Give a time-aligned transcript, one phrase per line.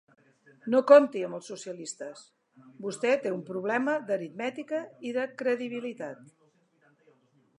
[0.73, 2.23] No compti amb els socialistes;
[2.87, 4.79] vostè té un problema d’aritmètica
[5.11, 6.25] i de credibilitat.